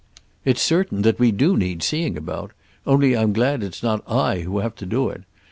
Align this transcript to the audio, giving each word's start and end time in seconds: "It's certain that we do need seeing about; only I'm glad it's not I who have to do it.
"It's 0.45 0.63
certain 0.63 1.03
that 1.03 1.19
we 1.19 1.31
do 1.31 1.55
need 1.55 1.83
seeing 1.83 2.17
about; 2.17 2.53
only 2.87 3.15
I'm 3.15 3.33
glad 3.33 3.61
it's 3.61 3.83
not 3.83 4.01
I 4.09 4.39
who 4.39 4.57
have 4.57 4.73
to 4.77 4.87
do 4.87 5.09
it. 5.09 5.25